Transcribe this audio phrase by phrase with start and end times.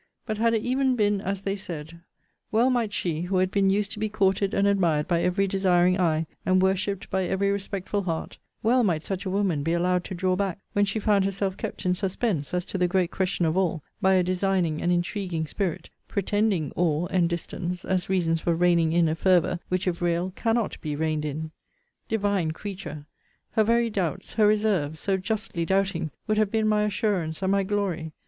[0.25, 1.99] But had it even been as they said;
[2.51, 5.99] well might she, who had been used to be courted and admired by every desiring
[5.99, 10.15] eye, and worshipped by every respectful heart well might such a woman be allowed to
[10.15, 13.55] draw back, when she found herself kept in suspense, as to the great question of
[13.55, 18.93] all, by a designing and intriguing spirit; pretending awe and distance, as reasons for reining
[18.93, 21.51] in a fervour, which, if real, cannot be reined in
[22.09, 23.05] Divine creature!
[23.51, 27.61] Her very doubts, her reserves, (so justly doubting,) would have been my assurance, and my
[27.61, 28.13] glory!